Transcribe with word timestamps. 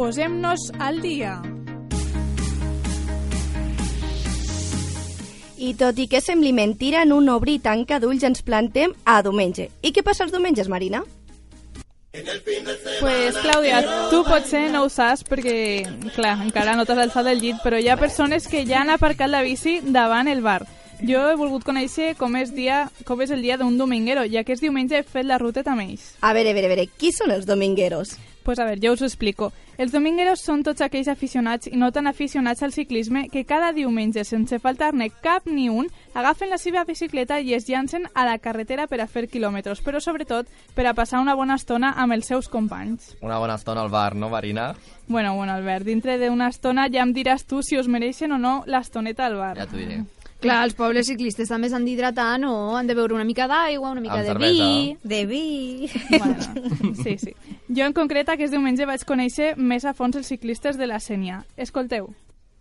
Posem-nos 0.00 0.70
al 0.78 1.02
dia. 1.04 1.34
I 5.60 5.74
tot 5.76 5.98
i 6.00 6.06
que 6.08 6.22
sembli 6.24 6.54
mentira, 6.56 7.02
en 7.04 7.12
un 7.12 7.28
obrir 7.28 7.58
i 7.58 7.60
tanca 7.60 7.98
d'ulls 8.00 8.24
ens 8.24 8.40
plantem 8.40 8.94
a 9.04 9.18
diumenge. 9.20 9.66
I 9.84 9.92
què 9.92 10.00
passa 10.00 10.24
els 10.24 10.32
diumenges, 10.32 10.72
Marina? 10.72 11.02
Pues, 12.16 13.36
Clàudia, 13.44 13.82
tu 14.08 14.22
potser 14.24 14.70
no 14.72 14.86
ho 14.86 14.88
saps 14.88 15.20
perquè, 15.28 15.84
clar, 16.16 16.38
encara 16.46 16.78
no 16.80 16.88
t'has 16.88 17.04
alçat 17.04 17.28
del 17.28 17.44
llit, 17.44 17.60
però 17.60 17.76
hi 17.76 17.92
ha 17.92 18.00
persones 18.00 18.48
que 18.48 18.64
ja 18.64 18.80
han 18.80 18.96
aparcat 18.96 19.28
la 19.28 19.44
bici 19.44 19.82
davant 19.84 20.32
el 20.32 20.40
bar. 20.40 20.62
Jo 21.04 21.28
he 21.28 21.36
volgut 21.36 21.68
conèixer 21.68 22.14
com 22.16 22.40
és, 22.40 22.56
dia, 22.56 22.86
com 23.04 23.20
és 23.20 23.36
el 23.36 23.44
dia 23.44 23.60
d'un 23.60 23.76
dominguero, 23.76 24.24
ja 24.32 24.48
que 24.48 24.56
és 24.56 24.64
diumenge 24.64 24.96
he 24.96 25.04
fet 25.04 25.28
la 25.28 25.36
ruta 25.36 25.60
amb 25.66 25.84
ells. 25.84 26.14
A 26.24 26.32
veure, 26.32 26.56
a 26.56 26.56
veure, 26.56 26.72
a 26.72 26.74
veure, 26.74 26.88
qui 26.96 27.12
són 27.12 27.36
els 27.36 27.44
domingueros? 27.44 28.16
Pues 28.50 28.58
a 28.58 28.64
veure, 28.64 28.80
jo 28.82 28.94
us 28.94 29.02
ho 29.02 29.06
explico. 29.06 29.52
Els 29.78 29.92
domingueros 29.94 30.40
són 30.42 30.64
tots 30.66 30.82
aquells 30.82 31.06
aficionats 31.06 31.68
i 31.70 31.76
no 31.78 31.92
tan 31.94 32.10
aficionats 32.10 32.64
al 32.66 32.72
ciclisme 32.74 33.28
que 33.30 33.44
cada 33.46 33.68
diumenge, 33.70 34.24
sense 34.26 34.58
faltar-ne 34.58 35.06
cap 35.22 35.46
ni 35.46 35.68
un, 35.70 35.86
agafen 36.18 36.50
la 36.50 36.58
seva 36.58 36.82
bicicleta 36.82 37.38
i 37.38 37.54
es 37.54 37.68
llancen 37.68 38.08
a 38.10 38.26
la 38.26 38.40
carretera 38.42 38.88
per 38.90 38.98
a 39.04 39.06
fer 39.06 39.28
quilòmetres, 39.30 39.84
però 39.86 40.02
sobretot 40.02 40.50
per 40.74 40.88
a 40.90 40.96
passar 40.98 41.22
una 41.22 41.38
bona 41.38 41.54
estona 41.62 41.92
amb 41.94 42.18
els 42.18 42.26
seus 42.26 42.50
companys. 42.50 43.14
Una 43.22 43.38
bona 43.38 43.54
estona 43.54 43.86
al 43.86 43.94
bar, 43.94 44.16
no, 44.16 44.34
Marina? 44.34 44.72
Bueno, 45.06 45.36
bueno, 45.36 45.54
Albert, 45.54 45.86
dintre 45.86 46.18
d'una 46.18 46.50
estona 46.50 46.90
ja 46.90 47.06
em 47.06 47.14
diràs 47.14 47.46
tu 47.46 47.62
si 47.62 47.78
us 47.78 47.86
mereixen 47.86 48.34
o 48.34 48.42
no 48.42 48.64
l'estoneta 48.66 49.30
al 49.30 49.38
bar. 49.38 49.54
Ja 49.62 49.70
t'ho 49.70 49.78
diré. 49.78 50.02
Clar, 50.40 50.62
els 50.64 50.76
pobles 50.76 51.04
ciclistes 51.10 51.50
també 51.52 51.68
s'han 51.68 51.84
d'hidratar, 51.84 52.38
no? 52.40 52.76
Han 52.76 52.88
de 52.88 52.96
beure 52.96 53.14
una 53.16 53.26
mica 53.28 53.44
d'aigua, 53.50 53.90
una 53.92 54.00
mica 54.00 54.22
de 54.24 54.34
vi... 54.40 54.96
De 55.04 55.20
vi. 55.28 55.90
Bueno, 56.08 56.36
sí, 57.02 57.18
sí. 57.20 57.34
Jo 57.68 57.84
en 57.84 57.96
concret 57.96 58.32
aquest 58.32 58.54
diumenge 58.54 58.88
vaig 58.88 59.04
conèixer 59.04 59.52
més 59.58 59.84
a 59.84 59.92
fons 59.94 60.16
els 60.16 60.32
ciclistes 60.32 60.80
de 60.80 60.88
la 60.88 61.00
Sènia. 61.00 61.42
Escolteu. 61.60 62.08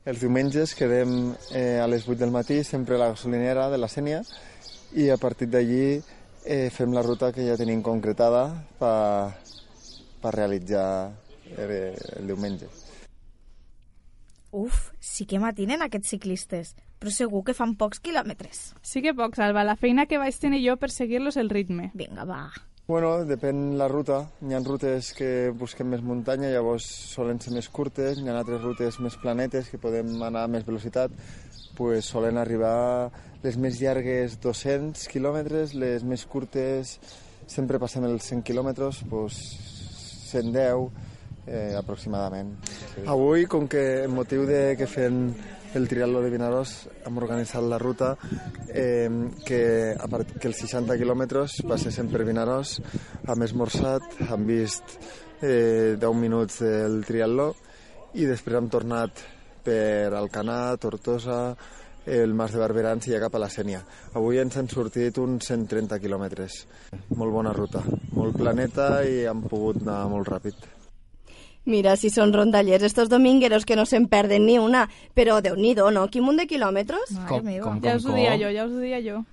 Els 0.10 0.20
diumenges 0.20 0.76
quedem 0.76 1.34
eh, 1.56 1.80
a 1.80 1.88
les 1.88 2.08
8 2.08 2.20
del 2.20 2.36
matí, 2.36 2.64
sempre 2.68 2.98
a 2.98 3.04
la 3.04 3.12
gasolinera 3.14 3.70
de 3.72 3.80
la 3.80 3.88
Sènia, 3.92 4.24
i 5.00 5.08
a 5.14 5.18
partir 5.22 5.48
d'allí 5.48 6.00
eh, 6.44 6.70
fem 6.74 6.92
la 6.96 7.04
ruta 7.06 7.32
que 7.32 7.48
ja 7.48 7.58
tenim 7.60 7.84
concretada 7.86 8.48
per 8.80 8.96
pa 10.20 10.32
realitzar 10.36 11.12
eh, 11.56 11.96
el 12.20 12.28
diumenge. 12.28 12.68
Uf, 14.52 14.92
sí 15.00 15.28
que 15.30 15.40
matinen 15.40 15.84
aquests 15.86 16.16
ciclistes, 16.16 16.74
però 17.00 17.12
segur 17.14 17.44
que 17.46 17.54
fan 17.54 17.76
pocs 17.78 18.02
quilòmetres. 18.02 18.74
Sí 18.82 19.04
que 19.06 19.14
poc, 19.14 19.38
Salva. 19.38 19.64
La 19.68 19.78
feina 19.78 20.08
que 20.10 20.18
vaig 20.18 20.36
tenir 20.42 20.64
jo 20.66 20.76
per 20.82 20.90
seguir-los 20.90 21.38
el 21.38 21.52
ritme. 21.54 21.92
Vinga, 21.94 22.26
va. 22.26 22.48
Bueno, 22.90 23.12
depèn 23.30 23.78
la 23.78 23.88
ruta. 23.88 24.24
Hi 24.42 24.56
ha 24.58 24.60
rutes 24.66 25.12
que 25.14 25.30
busquem 25.54 25.92
més 25.94 26.02
muntanya, 26.02 26.50
llavors 26.50 26.88
solen 27.14 27.38
ser 27.38 27.54
més 27.54 27.70
curtes. 27.70 28.18
Hi 28.18 28.26
ha 28.26 28.38
altres 28.40 28.64
rutes 28.64 28.98
més 29.06 29.18
planetes 29.22 29.70
que 29.70 29.78
podem 29.78 30.16
anar 30.26 30.48
a 30.48 30.50
més 30.50 30.66
velocitat. 30.66 31.14
Pues 31.78 32.10
solen 32.10 32.42
arribar 32.42 33.12
les 33.44 33.56
més 33.62 33.78
llargues 33.80 34.40
200 34.42 35.06
quilòmetres, 35.14 35.76
les 35.78 36.04
més 36.04 36.26
curtes 36.26 36.98
sempre 37.48 37.80
passem 37.80 38.04
els 38.10 38.26
100 38.34 38.42
quilòmetres, 38.50 39.04
pues 39.10 39.38
110 40.34 40.90
eh, 41.50 41.74
aproximadament. 41.78 42.54
Sí. 42.70 43.06
Avui, 43.06 43.48
com 43.50 43.68
que 43.68 44.06
en 44.06 44.14
motiu 44.14 44.46
de 44.48 44.76
que 44.78 44.88
fem 44.88 45.34
el 45.78 45.88
triatló 45.90 46.22
de 46.24 46.32
Vinaròs 46.34 46.74
hem 47.06 47.18
organitzat 47.22 47.66
la 47.70 47.78
ruta 47.82 48.16
eh, 48.74 49.10
que, 49.46 49.62
a 49.94 50.08
part, 50.10 50.32
que 50.42 50.50
els 50.50 50.62
60 50.66 50.98
quilòmetres 50.98 51.60
passessin 51.70 52.10
per 52.10 52.26
Vinaròs, 52.26 52.78
hem 53.30 53.46
esmorzat, 53.46 54.22
hem 54.30 54.48
vist 54.50 54.98
eh, 55.42 55.98
10 56.00 56.16
minuts 56.18 56.62
del 56.66 57.04
triatló 57.06 57.52
i 58.18 58.26
després 58.26 58.58
hem 58.58 58.72
tornat 58.74 59.22
per 59.66 60.16
Alcanar, 60.18 60.80
Tortosa, 60.82 61.54
el 62.10 62.34
Mas 62.34 62.56
de 62.56 62.64
Barberans 62.64 63.06
i 63.06 63.14
ja 63.14 63.20
cap 63.22 63.36
a 63.38 63.44
la 63.44 63.52
Sènia. 63.54 63.84
Avui 64.18 64.40
ens 64.42 64.58
han 64.58 64.70
sortit 64.72 65.20
uns 65.22 65.52
130 65.52 66.00
quilòmetres. 66.02 66.64
Molt 67.14 67.36
bona 67.36 67.54
ruta, 67.54 67.84
molt 68.18 68.38
planeta 68.40 68.92
i 69.06 69.24
hem 69.30 69.46
pogut 69.46 69.84
anar 69.84 70.02
molt 70.10 70.34
ràpid. 70.34 70.79
Mira, 71.66 71.96
si 72.00 72.10
són 72.10 72.32
rondallers, 72.34 72.84
estos 72.84 73.10
domingueros 73.10 73.66
que 73.66 73.76
no 73.76 73.86
se'n 73.86 74.08
perden 74.08 74.46
ni 74.46 74.58
una, 74.58 74.88
però 75.14 75.42
déu 75.42 75.56
nhi 75.56 75.76
no? 75.76 76.08
Quin 76.08 76.24
munt 76.24 76.38
de 76.38 76.48
quilòmetres? 76.48 77.16
Com, 77.28 77.44
com, 77.44 77.82
Ja 77.84 77.92
com, 77.92 77.98
us 77.98 78.06
ho 78.06 78.16
dia 78.16 78.32
com? 78.32 78.42
jo, 78.42 78.50
ja 78.50 78.66
us 78.66 78.72
ho 78.72 78.80
dia 78.80 79.02
jo. 79.02 79.24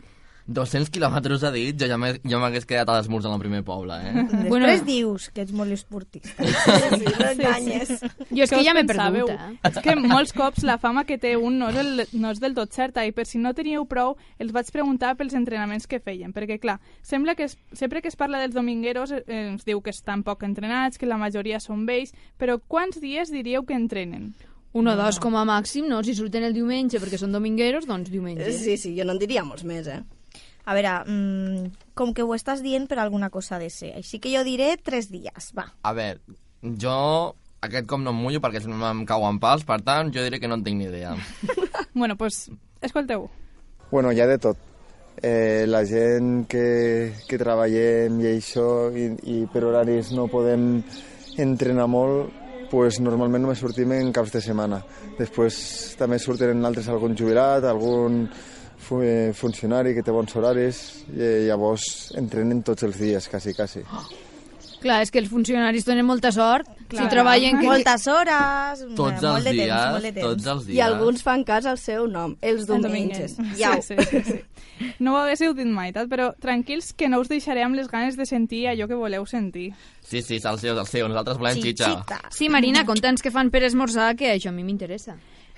200 0.47 0.91
quilòmetres 0.95 1.43
ha 1.43 1.51
dit, 1.51 1.75
jo 1.81 1.89
ja 1.91 1.97
m'hagués 1.99 2.67
quedat 2.69 2.89
a 2.89 2.97
l'esmorzar 3.01 3.33
al 3.35 3.41
primer 3.43 3.65
poble, 3.67 3.97
eh? 3.99 4.13
Després 4.31 4.49
Bueno. 4.51 4.69
dius 4.87 5.29
que 5.35 5.43
ets 5.43 5.53
molt 5.57 5.75
esportista. 5.75 6.47
Sí, 6.47 7.05
no 7.05 7.29
enganyes. 7.33 7.91
Jo 8.31 8.45
és 8.45 8.53
que 8.53 8.63
ja 8.63 8.75
m'he 8.77 8.85
perdut, 8.87 9.33
eh? 9.35 9.59
És 9.67 9.81
que 9.83 9.97
molts 9.99 10.33
cops 10.37 10.63
la 10.67 10.79
fama 10.79 11.05
que 11.09 11.19
té 11.19 11.35
un 11.37 11.59
no 11.59 11.71
és, 11.73 11.81
el, 11.83 12.05
no 12.23 12.31
és 12.31 12.41
del 12.43 12.55
tot 12.55 12.73
certa 12.73 13.05
i 13.07 13.13
per 13.17 13.27
si 13.27 13.43
no 13.43 13.55
teníeu 13.59 13.87
prou 13.91 14.15
els 14.39 14.55
vaig 14.55 14.71
preguntar 14.73 15.17
pels 15.19 15.35
entrenaments 15.35 15.87
que 15.91 15.99
feien 16.01 16.33
perquè 16.37 16.61
clar, 16.63 16.79
sembla 17.03 17.35
que 17.35 17.51
es, 17.51 17.59
sempre 17.75 18.03
que 18.03 18.09
es 18.09 18.17
parla 18.17 18.39
dels 18.43 18.55
domingueros 18.55 19.13
eh, 19.13 19.25
ens 19.27 19.67
diu 19.67 19.83
que 19.83 19.91
estan 19.91 20.23
poc 20.23 20.45
entrenats, 20.47 20.99
que 20.99 21.07
la 21.11 21.19
majoria 21.19 21.59
són 21.63 21.87
vells 21.89 22.15
però 22.39 22.61
quants 22.63 23.01
dies 23.03 23.33
diríeu 23.35 23.67
que 23.67 23.75
entrenen? 23.75 24.35
Un 24.77 24.91
o 24.93 24.95
dos 24.97 25.19
com 25.23 25.35
a 25.41 25.45
màxim, 25.49 25.87
no? 25.89 26.03
Si 26.05 26.13
surten 26.15 26.45
el 26.45 26.53
diumenge 26.53 27.01
perquè 27.01 27.17
són 27.17 27.33
domingueros, 27.33 27.87
doncs 27.89 28.11
diumenge. 28.13 28.51
Sí, 28.53 28.77
sí, 28.77 28.93
jo 28.99 29.07
no 29.09 29.15
en 29.15 29.21
diria 29.23 29.43
molts 29.47 29.65
més, 29.65 29.89
eh? 29.89 30.03
A 30.67 30.75
veure, 30.75 30.93
mm, 31.07 31.73
com 31.95 32.13
que 32.13 32.27
ho 32.27 32.35
estàs 32.35 32.63
dient 32.63 32.89
per 32.91 32.99
alguna 32.99 33.31
cosa 33.31 33.57
ha 33.57 33.63
de 33.63 33.71
ser. 33.71 33.95
Així 33.95 34.19
que 34.19 34.33
jo 34.35 34.43
diré 34.45 34.75
tres 34.83 35.11
dies, 35.13 35.53
va. 35.55 35.69
A 35.87 35.93
veure, 35.95 36.21
jo 36.83 37.35
aquest 37.67 37.87
com 37.91 38.03
no 38.05 38.13
em 38.15 38.21
mullo 38.21 38.41
perquè 38.43 38.61
si 38.63 38.71
no 38.71 38.79
em 38.89 39.05
cauen 39.09 39.39
pals, 39.43 39.65
per 39.67 39.81
tant, 39.87 40.13
jo 40.15 40.25
diré 40.25 40.41
que 40.43 40.49
no 40.51 40.59
en 40.59 40.65
tinc 40.67 40.79
ni 40.81 40.91
idea. 40.91 41.17
Bueno, 41.97 42.13
doncs, 42.21 42.51
escolteu. 42.85 43.23
Bueno, 43.91 44.11
hi 44.13 44.21
ha 44.21 44.27
de 44.29 44.37
tot. 44.37 44.59
Eh, 45.25 45.65
la 45.65 45.81
gent 45.89 46.45
que, 46.45 47.15
que 47.25 47.39
treballem 47.41 48.19
i 48.21 48.27
això 48.35 48.67
i, 48.93 49.07
i 49.33 49.37
per 49.49 49.63
horaris 49.65 50.11
no 50.13 50.27
podem 50.29 50.83
entrenar 51.41 51.87
molt, 51.89 52.35
pues 52.69 52.99
normalment 53.01 53.47
només 53.47 53.63
sortim 53.65 53.95
en 53.97 54.13
caps 54.13 54.35
de 54.35 54.43
setmana. 54.45 54.83
Després 55.17 55.57
també 55.97 56.19
surten 56.21 56.53
en 56.53 56.69
altres 56.69 56.91
algun 56.93 57.17
jubilat, 57.17 57.65
algun 57.65 58.27
funcionari 58.79 59.95
que 59.97 60.03
té 60.05 60.13
bons 60.15 60.37
horaris 60.37 60.79
i 61.15 61.21
eh, 61.21 61.35
llavors 61.49 62.13
entrenen 62.19 62.63
tots 62.67 62.87
els 62.87 62.99
dies, 63.01 63.29
quasi, 63.29 63.55
quasi. 63.57 63.83
Clar, 64.77 65.01
és 65.03 65.11
que 65.11 65.19
els 65.19 65.31
funcionaris 65.33 65.87
tenen 65.87 66.05
molta 66.07 66.31
sort. 66.31 66.69
Clar. 66.87 67.03
Si 67.03 67.11
treballen... 67.11 67.57
Que... 67.59 67.67
Moltes 67.67 68.05
hores, 68.13 68.83
Tots 68.95 69.23
molt 69.25 69.25
els 69.41 69.45
de 69.49 69.55
dies, 69.57 69.71
temps, 69.73 69.93
molt 69.97 70.05
de 70.05 70.13
temps. 70.13 70.27
tots 70.29 70.47
els 70.53 70.67
dies. 70.69 70.77
I 70.77 70.83
alguns 70.85 71.25
fan 71.27 71.43
cas 71.49 71.67
al 71.67 71.79
seu 71.83 72.07
nom, 72.07 72.37
els 72.45 72.69
El 72.69 72.85
diumenges. 72.85 73.35
Sí, 73.41 73.65
sí, 73.83 73.97
sí, 74.11 74.21
sí. 74.29 74.37
No 75.01 75.15
ho 75.15 75.23
haguéssiu 75.25 75.55
dit 75.57 75.67
mai, 75.73 75.89
tal, 75.97 76.07
però 76.07 76.29
tranquils 76.39 76.93
que 76.93 77.09
no 77.09 77.19
us 77.23 77.31
deixaré 77.33 77.65
amb 77.65 77.75
les 77.75 77.89
ganes 77.89 78.19
de 78.21 78.27
sentir 78.29 78.67
allò 78.69 78.87
que 78.87 78.95
voleu 79.01 79.25
sentir. 79.27 79.71
Sí, 80.05 80.21
sí, 80.23 80.39
salseu, 80.39 80.77
salseu, 80.77 81.09
nosaltres 81.09 81.41
volem. 81.41 81.59
Xitxa. 81.65 81.95
Sí, 82.31 82.51
Marina, 82.53 82.85
conta'ns 82.87 83.25
què 83.25 83.33
fan 83.33 83.51
per 83.51 83.65
esmorzar, 83.67 84.13
que 84.21 84.35
això 84.37 84.53
a 84.53 84.55
mi 84.55 84.63
m'interessa. 84.69 85.17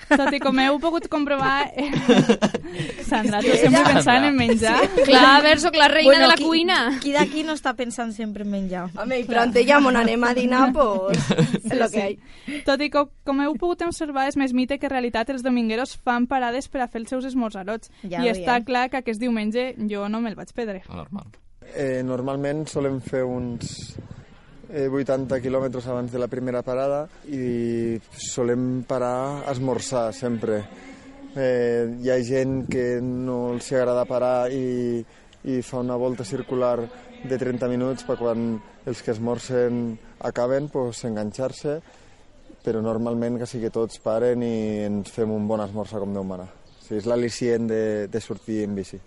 Tot 0.08 0.32
i 0.32 0.40
com 0.40 0.58
heu 0.62 0.78
pogut 0.82 1.08
comprovar... 1.10 1.68
Eh... 1.76 1.88
Sandra, 3.08 3.40
tu 3.42 3.54
sempre 3.56 3.82
pensant 3.86 4.24
en 4.28 4.36
menjar. 4.36 4.76
Clar, 5.02 5.24
a 5.38 5.40
veure, 5.44 5.60
sóc 5.62 5.76
la 5.78 5.88
reina 5.90 6.18
de 6.20 6.28
la 6.30 6.36
qui, 6.38 6.46
cuina. 6.46 6.78
Qui 7.02 7.14
d'aquí 7.16 7.44
no 7.46 7.56
està 7.56 7.74
pensant 7.78 8.12
sempre 8.16 8.44
en 8.46 8.52
menjar? 8.52 8.86
Home, 8.94 9.20
i 9.22 9.26
pronto 9.28 9.62
ja 9.64 9.80
on 9.80 9.96
anem 10.00 10.26
a 10.28 10.34
dinar, 10.36 10.68
pues, 10.76 11.30
és 11.62 11.74
lo 11.78 11.88
que 11.92 12.04
hay. 12.04 12.18
Tot 12.68 12.84
i 12.84 12.90
que, 12.92 13.04
com 13.28 13.42
heu 13.44 13.56
pogut 13.60 13.86
observar, 13.88 14.28
és 14.28 14.38
més 14.40 14.54
mite 14.56 14.78
que 14.78 14.88
en 14.88 14.94
realitat 14.94 15.32
els 15.34 15.44
domingueros 15.46 15.96
fan 16.04 16.28
parades 16.30 16.68
per 16.68 16.84
a 16.84 16.88
fer 16.88 17.02
els 17.02 17.12
seus 17.14 17.28
esmorzarots. 17.28 17.92
Ja 18.04 18.22
I 18.24 18.32
està 18.32 18.60
clar 18.64 18.88
que 18.92 19.02
aquest 19.02 19.20
diumenge 19.20 19.72
jo 19.90 20.06
no 20.12 20.22
me'l 20.24 20.38
vaig 20.38 20.52
perdre. 20.56 20.82
Normal. 20.88 21.32
Eh, 21.74 22.00
normalment 22.04 22.64
solem 22.68 23.00
fer 23.04 23.24
uns 23.28 23.98
80 24.68 25.40
quilòmetres 25.40 25.86
abans 25.88 26.12
de 26.12 26.20
la 26.20 26.28
primera 26.28 26.60
parada 26.62 27.06
i 27.24 27.96
solem 28.12 28.84
parar 28.88 29.44
a 29.46 29.52
esmorzar 29.54 30.12
sempre. 30.12 30.62
Eh, 31.36 31.88
hi 32.02 32.10
ha 32.10 32.18
gent 32.24 32.66
que 32.68 33.00
no 33.00 33.54
els 33.54 33.70
agrada 33.72 34.04
parar 34.08 34.50
i, 34.52 35.00
i 35.48 35.60
fa 35.62 35.80
una 35.80 35.96
volta 35.96 36.24
circular 36.24 36.76
de 37.24 37.38
30 37.38 37.68
minuts 37.68 38.04
per 38.04 38.18
quan 38.20 38.58
els 38.86 39.02
que 39.02 39.12
esmorzen 39.14 39.98
acaben 40.28 40.68
pues, 40.68 41.04
enganxar-se, 41.08 41.78
però 42.64 42.82
normalment 42.84 43.38
quasi 43.40 43.60
que 43.62 43.72
tots 43.72 44.00
paren 44.04 44.42
i 44.44 44.84
ens 44.84 45.12
fem 45.14 45.30
un 45.32 45.46
bon 45.48 45.62
esmorzar 45.64 46.02
com 46.02 46.12
Déu 46.12 46.26
mana. 46.26 46.48
Sí, 46.82 46.96
és 46.96 47.08
l'al·licient 47.08 47.68
de, 47.68 47.82
de 48.08 48.20
sortir 48.20 48.62
en 48.64 48.76
bici. 48.76 49.00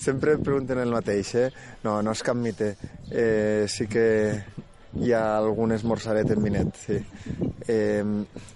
Sempre 0.00 0.38
pregunten 0.40 0.80
el 0.82 0.92
mateix, 0.92 1.34
eh? 1.38 1.48
No, 1.84 2.00
no 2.02 2.12
és 2.16 2.22
cap 2.24 2.36
mite. 2.36 2.72
Eh, 3.10 3.64
sí 3.68 3.86
que 3.86 4.06
hi 5.00 5.12
ha 5.12 5.22
algun 5.38 5.72
esmorzaret 5.72 6.30
en 6.34 6.42
Minet, 6.42 6.76
sí. 6.84 6.98
Eh, 7.68 8.04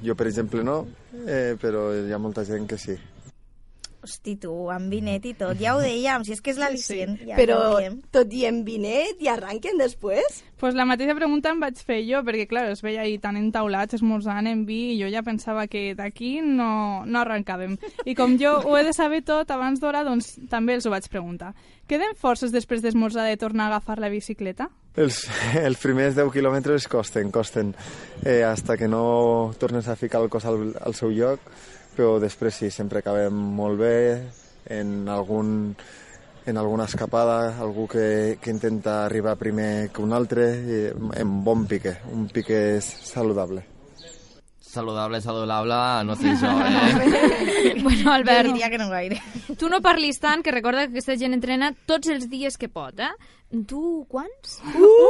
jo, 0.02 0.14
per 0.14 0.26
exemple, 0.26 0.62
no, 0.66 0.80
eh, 1.26 1.54
però 1.60 1.88
hi 1.94 2.12
ha 2.12 2.18
molta 2.22 2.44
gent 2.44 2.66
que 2.70 2.78
sí. 2.80 2.96
Hosti, 4.06 4.36
tu, 4.38 4.54
amb 4.70 4.92
vinet 4.92 5.24
i 5.26 5.34
tot. 5.34 5.58
Ja 5.58 5.74
ho 5.74 5.82
dèiem, 5.82 6.22
si 6.22 6.36
és 6.36 6.42
que 6.42 6.54
és 6.54 6.60
l'al·licient. 6.62 7.18
Ja 7.26 7.38
Però 7.38 7.58
tot 8.14 8.30
dient 8.30 8.62
vinet 8.66 9.18
i 9.18 9.32
arranquen 9.32 9.82
després? 9.82 10.44
pues 10.56 10.74
la 10.74 10.86
mateixa 10.88 11.14
pregunta 11.14 11.50
em 11.52 11.60
vaig 11.60 11.76
fer 11.84 11.98
jo, 12.08 12.22
perquè, 12.24 12.46
clar, 12.48 12.64
es 12.72 12.80
veia 12.84 13.02
ahir 13.04 13.18
tan 13.20 13.36
entaulats, 13.36 13.98
esmorzant 13.98 14.48
en 14.48 14.64
vi, 14.68 14.94
i 14.94 15.00
jo 15.02 15.10
ja 15.12 15.22
pensava 15.26 15.66
que 15.68 15.90
d'aquí 15.98 16.38
no, 16.40 17.04
no 17.04 17.20
arrencàvem. 17.20 17.76
I 18.08 18.16
com 18.16 18.38
jo 18.40 18.56
ho 18.64 18.76
he 18.78 18.84
de 18.86 18.94
saber 18.96 19.22
tot 19.26 19.52
abans 19.52 19.82
d'hora, 19.82 20.04
doncs 20.06 20.32
també 20.50 20.78
els 20.78 20.88
ho 20.88 20.94
vaig 20.94 21.08
preguntar. 21.12 21.52
Queden 21.86 22.16
forces 22.18 22.54
després 22.54 22.82
d'esmorzar 22.82 23.28
de 23.28 23.36
tornar 23.36 23.68
a 23.68 23.76
agafar 23.76 24.00
la 24.00 24.10
bicicleta? 24.10 24.70
Els, 24.96 25.26
els 25.68 25.80
primers 25.82 26.16
10 26.16 26.32
quilòmetres 26.32 26.88
costen, 26.88 27.30
costen, 27.30 27.74
eh, 28.24 28.42
hasta 28.44 28.78
que 28.80 28.88
no 28.88 29.52
tornes 29.60 29.88
a 29.88 29.96
ficar 29.96 30.24
el 30.24 30.32
cos 30.32 30.48
al, 30.48 30.72
al 30.80 30.96
seu 30.96 31.12
lloc, 31.12 31.52
però 31.96 32.16
després 32.22 32.60
sí, 32.60 32.70
sempre 32.70 33.00
acabem 33.00 33.34
molt 33.34 33.80
bé, 33.80 33.96
en 34.76 35.08
algun 35.08 35.74
en 36.46 36.56
alguna 36.56 36.84
escapada, 36.84 37.58
algú 37.58 37.88
que, 37.90 38.38
que 38.40 38.52
intenta 38.54 39.04
arribar 39.04 39.34
primer 39.36 39.90
que 39.90 40.02
un 40.02 40.12
altre, 40.14 40.44
i 40.62 40.76
en 41.18 41.32
bon 41.42 41.64
pique, 41.66 41.96
un 42.14 42.28
pique 42.30 42.78
saludable. 42.80 43.64
Saludable, 44.60 45.20
saludable, 45.24 46.04
no 46.04 46.14
sé 46.14 46.36
jo, 46.38 46.52
eh? 46.68 47.74
Bueno, 47.82 47.98
Jo 48.04 48.12
Albert, 48.12 48.52
diria 48.52 48.70
que 48.70 48.78
no 48.78 48.90
gaire. 48.90 49.20
tu 49.58 49.70
no 49.72 49.80
parlis 49.82 50.20
tant, 50.20 50.44
que 50.44 50.54
recorda 50.54 50.84
que 50.86 50.94
aquesta 50.94 51.16
gent 51.18 51.34
entrena 51.34 51.72
tots 51.86 52.12
els 52.12 52.28
dies 52.30 52.58
que 52.60 52.68
pot, 52.68 53.00
eh? 53.00 53.10
Tu, 53.48 54.04
quants? 54.10 54.60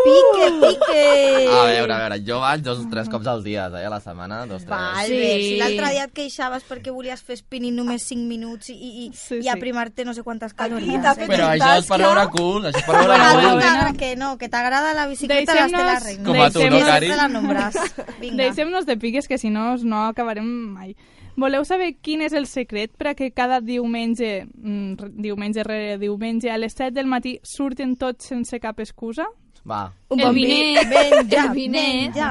Pique, 0.05 0.49
pique! 0.61 1.49
A 1.49 1.65
veure, 1.65 1.93
a 1.95 1.99
veure, 2.03 2.19
jo 2.21 2.37
vaig 2.43 2.61
dos 2.63 2.83
o 2.85 2.89
tres 2.93 3.09
cops 3.09 3.27
al 3.33 3.41
dia, 3.43 3.65
eh, 3.73 3.87
a 3.87 3.91
la 3.91 3.99
setmana, 3.99 4.43
dos, 4.47 4.61
tres. 4.67 4.71
Va, 4.71 5.01
Albert, 5.01 5.41
Sí. 5.41 5.49
si 5.49 5.57
l'altre 5.57 5.89
dia 5.95 6.05
et 6.05 6.13
queixaves 6.13 6.67
perquè 6.69 6.93
volies 6.93 7.23
fer 7.25 7.39
spinning 7.41 7.75
només 7.75 8.03
5 8.05 8.29
minuts 8.29 8.69
i, 8.69 8.77
i, 8.77 9.11
Sí, 9.17 9.41
i 9.43 9.49
aprimar-te 9.49 10.05
no 10.05 10.13
sé 10.13 10.23
quantes 10.23 10.53
calories. 10.53 10.95
eh? 11.01 11.27
Però 11.27 11.49
això 11.49 11.79
és 11.79 11.87
per 11.89 11.99
veure 11.99 12.29
cul, 12.29 12.63
això 12.67 12.77
és 12.77 12.85
per 12.85 12.95
veure 13.01 13.17
Ah, 13.17 13.33
cul. 13.33 13.51
bueno. 13.57 13.99
que 13.99 14.17
no, 14.17 14.37
que 14.37 14.49
t'agrada 14.51 14.93
la 14.93 15.07
bicicleta, 15.07 15.55
las 15.55 15.71
te 15.73 15.77
la 15.79 15.99
reina. 16.01 16.25
Com 16.25 16.41
a 16.41 16.51
tu, 16.51 16.59
no, 16.61 16.77
Deixem-nos- 16.77 17.75
Cari? 17.75 18.31
Deixem-nos 18.37 18.85
de 18.87 18.97
piques, 18.99 19.29
que 19.29 19.39
si 19.39 19.49
no 19.49 19.77
no 19.79 20.05
acabarem 20.07 20.45
mai. 20.45 20.95
Voleu 21.39 21.67
saber 21.67 21.99
quin 22.01 22.23
és 22.23 22.33
el 22.33 22.47
secret 22.47 22.95
per 22.97 23.09
a 23.09 23.15
que 23.15 23.31
cada 23.31 23.61
diumenge, 23.61 24.47
mm, 24.55 24.95
diumenge 25.21 25.63
rere 25.65 25.99
diumenge, 25.99 26.51
a 26.51 26.57
les 26.57 26.73
7 26.73 26.93
del 26.93 27.05
matí 27.07 27.41
surten 27.43 27.95
tots 27.97 28.26
sense 28.27 28.59
cap 28.61 28.81
excusa? 28.83 29.25
Va, 29.67 29.89
Un 30.15 30.21
el 30.21 30.27
bon 30.29 30.35
vi. 30.37 30.45
vinet, 30.47 30.89
Ven 30.93 31.31
ja, 31.31 31.47
el 31.49 31.55
vinet. 31.57 32.15
ja. 32.15 32.29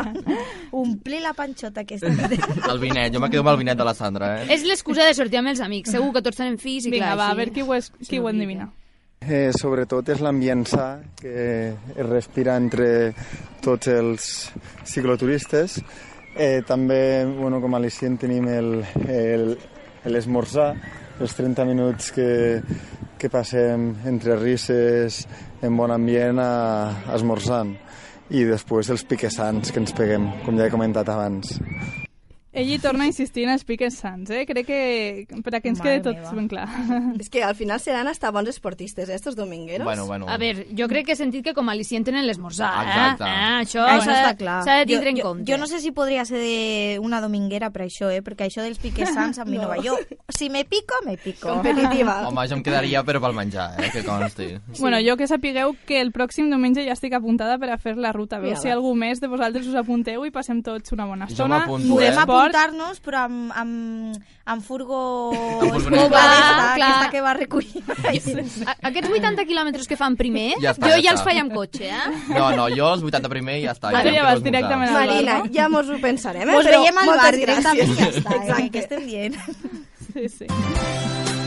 Omplir 0.72 1.20
la 1.22 1.34
panxota 1.36 1.82
aquesta. 1.82 2.08
el 2.72 2.80
vinet, 2.80 3.12
jo 3.14 3.20
me 3.20 3.28
quedo 3.30 3.42
amb 3.44 3.50
el 3.56 3.58
vinet 3.66 3.78
de 3.78 3.84
la 3.88 3.94
Sandra, 3.98 4.30
eh? 4.44 4.48
És 4.56 4.64
l'excusa 4.64 5.04
de 5.04 5.14
sortir 5.18 5.42
amb 5.42 5.52
els 5.52 5.60
amics. 5.66 5.92
Segur 5.92 6.14
que 6.16 6.22
tots 6.24 6.40
tenen 6.40 6.56
fills 6.62 6.86
i 6.88 6.94
Vinga, 6.94 7.10
clar, 7.10 7.18
va, 7.20 7.26
a 7.26 7.34
així 7.34 7.42
veure 7.42 7.52
qui 7.58 7.66
ho, 7.66 7.74
és, 7.76 7.92
qui 8.08 8.20
ho 8.24 8.30
endevina. 8.32 8.70
Eh, 9.26 9.50
sobretot 9.58 10.10
és 10.14 10.20
l'ambient 10.22 10.64
sa 10.70 10.88
que 11.20 11.74
es 11.74 12.06
respira 12.08 12.56
entre 12.62 12.88
tots 13.64 13.88
els 13.92 14.28
cicloturistes. 14.86 15.80
Eh, 16.38 16.62
també, 16.68 17.26
bueno, 17.26 17.60
com 17.64 17.74
a 17.76 17.80
al·licient 17.80 18.18
tenim 18.20 18.48
el- 18.52 18.84
el- 19.08 19.58
l'esmorzar, 20.12 20.74
els 21.20 21.34
30 21.36 21.64
minuts 21.66 22.12
que, 22.12 22.62
que 23.26 23.34
passem 23.34 23.88
entre 24.06 24.36
risses, 24.38 25.24
en 25.66 25.74
bon 25.80 25.90
ambient, 25.96 26.38
a, 26.38 27.10
esmorzant. 27.18 27.74
I 28.30 28.46
després 28.46 28.94
els 28.94 29.06
piquessants 29.10 29.74
que 29.74 29.82
ens 29.82 29.98
peguem, 29.98 30.30
com 30.46 30.58
ja 30.62 30.70
he 30.70 30.74
comentat 30.74 31.10
abans. 31.10 31.58
Ell 32.56 32.70
hi 32.72 32.78
torna 32.80 33.04
a 33.04 33.08
insistir 33.12 33.44
en 33.44 33.52
els 33.52 33.66
piques 33.68 33.98
sants, 34.00 34.30
eh? 34.32 34.46
Crec 34.48 34.66
que 34.66 35.42
per 35.44 35.56
a 35.58 35.60
que 35.62 35.70
ens 35.74 35.80
Mare 35.82 35.98
quede 35.98 36.04
tot 36.06 36.16
meva. 36.16 36.32
ben 36.38 36.48
clar. 36.48 36.68
És 37.20 37.30
que 37.30 37.44
al 37.44 37.56
final 37.56 37.82
seran 37.84 38.08
hasta 38.08 38.32
bons 38.32 38.48
esportistes, 38.50 39.10
eh, 39.10 39.16
estos 39.16 39.36
domingueros. 39.36 39.84
Bueno, 39.86 40.06
bueno. 40.08 40.30
A 40.30 40.38
veure, 40.38 40.68
jo 40.78 40.88
crec 40.88 41.06
que 41.10 41.14
he 41.14 41.20
sentit 41.20 41.44
que 41.44 41.54
com 41.54 41.68
a 41.70 41.74
al·licient 41.76 42.06
tenen 42.08 42.26
l'esmorzar, 42.26 42.72
eh? 42.80 42.88
Exacte. 42.88 43.24
eh? 43.28 43.50
Això 43.66 43.84
Això 43.84 44.06
s'ha 44.08 44.16
està 44.22 44.38
clar. 44.40 44.58
s'ha 44.64 44.78
de 44.80 44.86
tindre 44.88 45.12
jo, 45.12 45.16
en 45.16 45.18
jo, 45.20 45.24
compte. 45.28 45.52
Jo 45.52 45.58
no 45.60 45.68
sé 45.68 45.82
si 45.84 45.92
podria 45.92 46.24
ser 46.26 46.40
de 46.40 46.98
una 47.04 47.20
dominguera 47.22 47.70
per 47.76 47.84
això, 47.90 48.10
eh? 48.10 48.22
perquè 48.24 48.48
això 48.48 48.64
dels 48.64 48.80
piques 48.80 49.12
sants 49.14 49.40
a 49.40 49.46
mi 49.46 49.58
no, 49.62 49.68
va. 49.68 49.76
Jo, 49.84 49.98
si 50.30 50.50
me 50.50 50.64
pico, 50.66 50.96
me 51.06 51.18
pico. 51.18 51.50
Competitiva. 51.50 52.22
Home, 52.30 52.48
jo 52.48 52.56
em 52.56 52.64
quedaria 52.64 53.04
però 53.04 53.20
pel 53.22 53.36
menjar, 53.36 53.74
eh? 53.84 53.92
Que 53.92 54.04
consti. 54.08 54.48
Sí. 54.72 54.80
Bueno, 54.82 54.98
jo 55.04 55.18
que 55.20 55.28
sapigueu 55.28 55.76
que 55.86 56.00
el 56.00 56.14
pròxim 56.16 56.48
diumenge 56.50 56.86
ja 56.88 56.96
estic 56.96 57.14
apuntada 57.20 57.60
per 57.60 57.70
a 57.76 57.78
fer 57.78 57.98
la 58.00 58.14
ruta. 58.16 58.38
A 58.40 58.40
veure 58.44 58.58
si 58.62 58.72
algú 58.72 58.96
més 58.96 59.20
de 59.20 59.28
vosaltres 59.28 59.68
us 59.68 59.76
apunteu 59.76 60.24
i 60.26 60.32
passem 60.32 60.62
tots 60.64 60.92
una 60.96 61.06
bona 61.06 61.28
Jo 61.28 61.36
estona 61.36 61.60
m'apunto, 61.66 61.94
Podem 61.96 62.14
eh? 62.14 62.22
Apuntar-nos, 62.46 63.00
però 63.04 63.24
amb, 63.26 63.52
amb, 63.56 64.18
amb 64.46 64.64
furgo... 64.66 65.00
D'esta, 65.66 66.00
Clar. 66.10 66.76
aquesta 66.76 67.10
que 67.12 67.22
va 67.26 67.34
recollir. 67.38 67.84
A- 68.66 68.78
Aquests 68.92 69.10
80 69.10 69.46
quilòmetres 69.50 69.88
que 69.90 69.98
fan 70.00 70.16
primer, 70.20 70.54
Ja 70.64 70.74
està, 70.76 70.88
jo 70.90 70.96
ja 70.96 71.02
ja 71.08 71.12
els 71.16 71.22
està. 71.22 71.30
faig 71.30 71.42
amb 71.44 71.54
cotxe, 71.56 71.90
eh? 71.90 72.12
No, 72.36 72.52
no, 72.56 72.68
jo 72.74 72.92
els 72.94 73.04
80 73.04 73.32
primer 73.34 73.60
i 73.60 73.66
ja 73.66 73.74
està. 73.76 73.92
Ara 73.96 74.14
ja 74.14 74.24
vas 74.28 74.44
directament 74.46 74.90
al 74.92 75.00
Marina, 75.00 75.40
bar, 75.40 75.48
no? 75.48 75.54
ja 75.56 75.70
mos 75.70 75.90
ho 75.90 76.00
pensarem, 76.04 76.48
eh? 76.48 76.52
Mos 76.54 76.66
però 76.70 76.82
veiem 76.84 77.02
al 77.04 77.14
bar 77.18 77.34
directament 77.36 77.92
i 77.92 78.00
ja 78.00 78.12
està. 78.12 78.38
Exacte. 78.42 78.62
Eh? 78.66 78.70
Què 78.76 78.86
estem 78.86 79.06
dient? 79.10 79.42
Sí, 80.16 80.30
sí. 80.30 81.44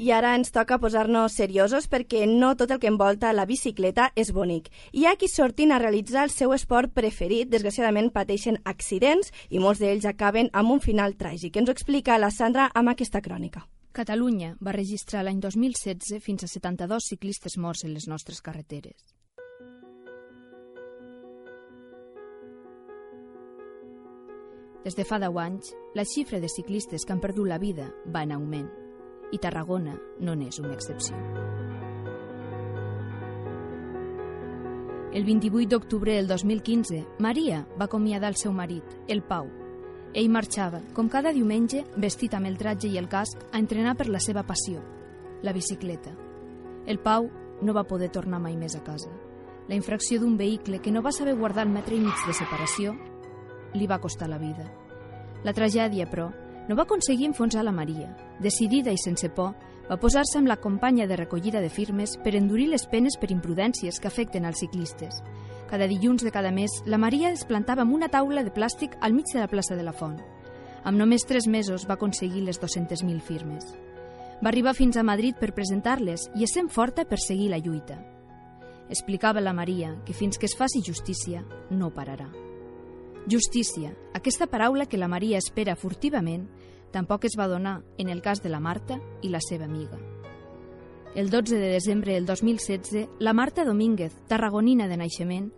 I 0.00 0.14
ara 0.16 0.30
ens 0.32 0.48
toca 0.48 0.78
posar-nos 0.80 1.34
seriosos 1.36 1.84
perquè 1.92 2.22
no 2.24 2.54
tot 2.56 2.70
el 2.72 2.78
que 2.80 2.88
envolta 2.88 3.34
la 3.36 3.44
bicicleta 3.44 4.06
és 4.16 4.30
bonic. 4.32 4.70
Hi 4.96 5.04
ha 5.04 5.12
qui 5.20 5.28
sortin 5.28 5.74
a 5.76 5.80
realitzar 5.82 6.22
el 6.24 6.32
seu 6.32 6.54
esport 6.56 6.94
preferit, 6.96 7.50
desgraciadament 7.52 8.08
pateixen 8.14 8.56
accidents 8.64 9.28
i 9.50 9.60
molts 9.60 9.84
d'ells 9.84 10.08
acaben 10.08 10.48
amb 10.56 10.72
un 10.72 10.80
final 10.80 11.18
tràgic. 11.20 11.60
Ens 11.60 11.68
ho 11.68 11.76
explica 11.76 12.16
la 12.16 12.32
Sandra 12.32 12.70
amb 12.72 12.94
aquesta 12.94 13.20
crònica. 13.20 13.66
Catalunya 13.92 14.54
va 14.64 14.72
registrar 14.72 15.20
l'any 15.20 15.44
2016 15.44 16.24
fins 16.24 16.48
a 16.48 16.48
72 16.48 17.12
ciclistes 17.12 17.60
morts 17.60 17.84
en 17.84 17.92
les 17.92 18.08
nostres 18.08 18.40
carreteres. 18.40 18.96
Des 24.80 24.96
de 24.96 25.04
fa 25.04 25.20
10 25.20 25.42
anys, 25.44 25.74
la 25.92 26.08
xifra 26.08 26.40
de 26.40 26.48
ciclistes 26.48 27.04
que 27.04 27.12
han 27.12 27.20
perdut 27.20 27.52
la 27.52 27.60
vida 27.60 27.92
va 28.08 28.24
en 28.24 28.40
augment 28.40 28.70
i 29.32 29.38
Tarragona 29.38 29.96
no 30.20 30.34
n'és 30.34 30.58
una 30.58 30.74
excepció. 30.74 31.16
El 35.12 35.24
28 35.24 35.68
d'octubre 35.68 36.14
del 36.14 36.28
2015, 36.28 37.04
Maria 37.18 37.64
va 37.80 37.86
acomiadar 37.88 38.28
el 38.30 38.36
seu 38.38 38.52
marit, 38.52 38.84
el 39.08 39.24
Pau. 39.26 39.48
Ell 40.14 40.30
marxava, 40.30 40.78
com 40.94 41.08
cada 41.10 41.32
diumenge, 41.34 41.82
vestit 41.96 42.34
amb 42.34 42.46
el 42.46 42.58
tratge 42.58 42.86
i 42.86 42.98
el 42.98 43.08
casc, 43.10 43.42
a 43.50 43.58
entrenar 43.58 43.96
per 43.98 44.06
la 44.06 44.20
seva 44.22 44.44
passió, 44.46 44.82
la 45.42 45.52
bicicleta. 45.52 46.14
El 46.86 47.00
Pau 47.02 47.26
no 47.60 47.74
va 47.74 47.86
poder 47.90 48.10
tornar 48.14 48.38
mai 48.38 48.54
més 48.56 48.76
a 48.78 48.84
casa. 48.86 49.10
La 49.68 49.74
infracció 49.74 50.20
d'un 50.20 50.36
vehicle 50.38 50.78
que 50.78 50.92
no 50.94 51.02
va 51.02 51.12
saber 51.12 51.34
guardar 51.34 51.66
el 51.66 51.74
metre 51.74 51.96
i 51.96 52.00
mig 52.00 52.26
de 52.26 52.34
separació 52.34 52.94
li 53.74 53.86
va 53.86 54.00
costar 54.00 54.28
la 54.30 54.38
vida. 54.38 54.66
La 55.42 55.54
tragèdia, 55.54 56.06
però, 56.10 56.30
no 56.70 56.76
va 56.76 56.84
aconseguir 56.86 57.26
enfonsar 57.26 57.64
la 57.64 57.72
Maria. 57.74 58.12
Decidida 58.38 58.92
i 58.94 58.98
sense 59.02 59.26
por, 59.34 59.56
va 59.90 59.96
posar-se 59.98 60.38
amb 60.38 60.46
la 60.46 60.60
companya 60.62 61.08
de 61.10 61.16
recollida 61.18 61.58
de 61.58 61.68
firmes 61.68 62.12
per 62.22 62.36
endurir 62.38 62.68
les 62.70 62.84
penes 62.86 63.16
per 63.18 63.32
imprudències 63.34 63.98
que 63.98 64.06
afecten 64.06 64.44
als 64.46 64.60
ciclistes. 64.62 65.16
Cada 65.66 65.88
dilluns 65.90 66.22
de 66.22 66.30
cada 66.30 66.52
mes, 66.54 66.70
la 66.86 66.98
Maria 66.98 67.32
es 67.34 67.42
plantava 67.44 67.82
amb 67.82 67.96
una 67.96 68.06
taula 68.08 68.44
de 68.46 68.52
plàstic 68.54 68.94
al 69.00 69.16
mig 69.18 69.26
de 69.32 69.40
la 69.40 69.48
plaça 69.50 69.74
de 69.74 69.82
la 69.82 69.92
Font. 69.92 70.20
Amb 70.84 70.96
només 70.96 71.26
tres 71.26 71.48
mesos 71.50 71.88
va 71.90 71.96
aconseguir 71.98 72.44
les 72.46 72.60
200.000 72.62 73.18
firmes. 73.18 73.66
Va 74.38 74.52
arribar 74.52 74.76
fins 74.78 74.96
a 74.96 75.02
Madrid 75.02 75.34
per 75.42 75.50
presentar-les 75.50 76.28
i 76.38 76.46
és 76.46 76.54
sent 76.54 76.70
forta 76.70 77.02
per 77.04 77.18
seguir 77.18 77.50
la 77.50 77.58
lluita. 77.58 77.98
Explicava 78.88 79.42
la 79.42 79.52
Maria 79.52 79.96
que 80.06 80.14
fins 80.14 80.38
que 80.38 80.46
es 80.46 80.54
faci 80.54 80.84
justícia 80.86 81.42
no 81.70 81.90
pararà. 81.90 82.30
Justícia, 83.28 83.94
aquesta 84.14 84.46
paraula 84.46 84.86
que 84.86 84.98
la 84.98 85.08
Maria 85.08 85.38
espera 85.38 85.76
furtivament, 85.76 86.48
tampoc 86.90 87.26
es 87.28 87.36
va 87.38 87.48
donar 87.48 87.82
en 87.98 88.08
el 88.08 88.22
cas 88.22 88.42
de 88.42 88.48
la 88.48 88.60
Marta 88.60 89.00
i 89.22 89.28
la 89.28 89.40
seva 89.44 89.66
amiga. 89.66 89.98
El 91.14 91.28
12 91.30 91.56
de 91.56 91.72
desembre 91.72 92.14
del 92.14 92.26
2016, 92.26 93.08
la 93.18 93.32
Marta 93.32 93.64
Domínguez, 93.64 94.14
tarragonina 94.28 94.88
de 94.88 94.96
naixement, 94.96 95.50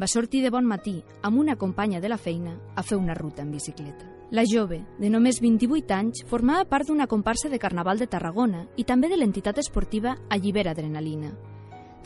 va 0.00 0.06
sortir 0.06 0.40
de 0.42 0.50
bon 0.50 0.64
matí 0.64 1.02
amb 1.22 1.38
una 1.38 1.56
companya 1.56 2.00
de 2.00 2.08
la 2.08 2.16
feina 2.16 2.56
a 2.74 2.82
fer 2.82 2.96
una 2.96 3.14
ruta 3.14 3.42
en 3.42 3.50
bicicleta. 3.50 4.06
La 4.30 4.44
jove, 4.46 4.84
de 4.98 5.10
només 5.10 5.40
28 5.42 5.94
anys, 5.94 6.22
formava 6.30 6.64
part 6.64 6.88
d'una 6.88 7.08
comparsa 7.10 7.50
de 7.50 7.58
Carnaval 7.58 7.98
de 7.98 8.06
Tarragona 8.06 8.64
i 8.78 8.84
també 8.84 9.10
de 9.10 9.18
l'entitat 9.18 9.58
esportiva 9.58 10.16
Allibera 10.30 10.70
Adrenalina. 10.70 11.34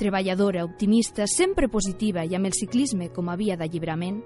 Treballadora, 0.00 0.64
optimista, 0.64 1.28
sempre 1.28 1.68
positiva 1.68 2.24
i 2.24 2.34
amb 2.34 2.48
el 2.48 2.56
ciclisme 2.56 3.12
com 3.12 3.28
a 3.28 3.36
via 3.36 3.58
d'alliberament, 3.60 4.24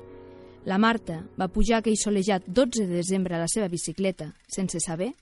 la 0.69 0.77
Marta 0.77 1.23
va 1.41 1.49
pujar 1.49 1.79
aquell 1.79 1.97
solejat 1.97 2.45
12 2.45 2.85
de 2.85 2.99
desembre 3.01 3.35
a 3.35 3.39
la 3.41 3.49
seva 3.49 3.71
bicicleta 3.73 4.35
sense 4.53 4.83
saber 4.85 5.15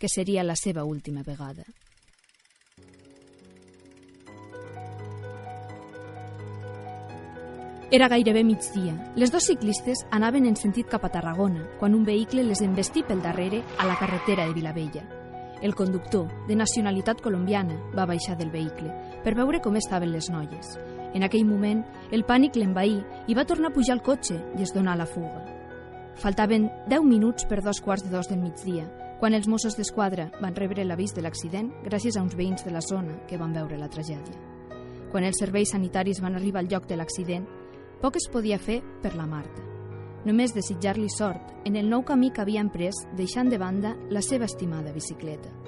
que 0.00 0.08
seria 0.08 0.42
la 0.42 0.56
seva 0.56 0.84
última 0.84 1.22
vegada. 1.22 1.64
Era 7.90 8.08
gairebé 8.08 8.42
migdia. 8.44 8.94
Les 9.14 9.30
dos 9.30 9.44
ciclistes 9.44 10.06
anaven 10.10 10.48
en 10.48 10.56
sentit 10.56 10.88
cap 10.88 11.04
a 11.04 11.12
Tarragona, 11.12 11.68
quan 11.78 11.94
un 11.94 12.08
vehicle 12.08 12.42
les 12.42 12.64
envestí 12.64 13.04
pel 13.04 13.20
darrere 13.22 13.60
a 13.78 13.84
la 13.84 13.98
carretera 14.00 14.48
de 14.48 14.56
Vilavella. 14.56 15.04
El 15.60 15.74
conductor, 15.74 16.32
de 16.48 16.56
nacionalitat 16.56 17.20
colombiana, 17.20 17.76
va 17.94 18.08
baixar 18.08 18.38
del 18.38 18.50
vehicle 18.50 18.88
per 19.24 19.34
veure 19.34 19.60
com 19.64 19.76
estaven 19.80 20.12
les 20.12 20.28
noies. 20.30 20.76
En 21.14 21.22
aquell 21.24 21.46
moment, 21.46 21.84
el 22.12 22.24
pànic 22.28 22.58
l'envaí 22.58 22.98
i 23.26 23.34
va 23.34 23.46
tornar 23.48 23.70
a 23.70 23.74
pujar 23.74 23.96
al 23.96 24.02
cotxe 24.04 24.36
i 24.58 24.62
es 24.62 24.74
donà 24.74 24.96
la 24.98 25.06
fuga. 25.06 25.42
Faltaven 26.20 26.68
10 26.90 27.06
minuts 27.06 27.46
per 27.50 27.62
dos 27.62 27.80
quarts 27.82 28.04
de 28.04 28.12
dos 28.12 28.28
del 28.30 28.42
migdia, 28.42 28.84
quan 29.18 29.34
els 29.34 29.48
Mossos 29.48 29.78
d'Esquadra 29.78 30.28
van 30.40 30.54
rebre 30.54 30.84
l'avís 30.84 31.14
de 31.14 31.22
l'accident 31.24 31.70
gràcies 31.86 32.18
a 32.18 32.22
uns 32.22 32.34
veïns 32.36 32.66
de 32.66 32.74
la 32.74 32.82
zona 32.82 33.16
que 33.28 33.38
van 33.40 33.54
veure 33.54 33.78
la 33.78 33.88
tragèdia. 33.88 34.36
Quan 35.10 35.24
els 35.24 35.38
serveis 35.38 35.70
sanitaris 35.70 36.20
van 36.20 36.34
arribar 36.34 36.60
al 36.60 36.68
lloc 36.68 36.88
de 36.90 36.98
l'accident, 36.98 37.46
poc 38.02 38.18
es 38.18 38.28
podia 38.30 38.58
fer 38.58 38.82
per 39.02 39.14
la 39.14 39.26
Marta. 39.30 39.62
Només 40.24 40.54
desitjar-li 40.56 41.08
sort 41.12 41.52
en 41.64 41.76
el 41.76 41.88
nou 41.88 42.02
camí 42.02 42.32
que 42.32 42.42
havia 42.42 42.64
emprès 42.64 43.04
deixant 43.16 43.48
de 43.52 43.60
banda 43.60 43.94
la 44.10 44.22
seva 44.24 44.48
estimada 44.50 44.92
bicicleta. 44.92 45.63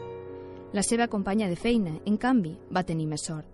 La 0.74 0.82
seva 0.82 1.06
companya 1.06 1.46
de 1.48 1.54
feina, 1.56 1.92
en 2.06 2.16
canvi, 2.18 2.56
va 2.74 2.82
tenir 2.82 3.06
més 3.06 3.22
sort. 3.28 3.46